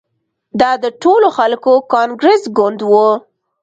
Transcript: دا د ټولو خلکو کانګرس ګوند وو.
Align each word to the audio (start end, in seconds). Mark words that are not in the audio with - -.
دا 0.59 0.71
د 0.83 0.85
ټولو 1.03 1.27
خلکو 1.37 1.73
کانګرس 1.93 2.41
ګوند 2.57 2.79
وو. 2.91 3.09